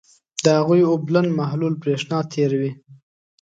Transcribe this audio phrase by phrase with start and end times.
[0.43, 2.71] د هغوي اوبلن محلول برېښنا تیروي.